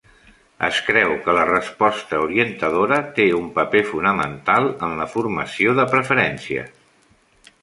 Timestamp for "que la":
1.25-1.43